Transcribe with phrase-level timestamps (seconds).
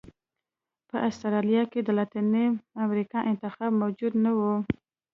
[0.89, 2.45] په اسټرالیا کې د لاتینې
[2.85, 4.39] امریکا انتخاب موجود نه و.